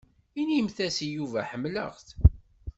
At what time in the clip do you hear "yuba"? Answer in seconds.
1.15-1.41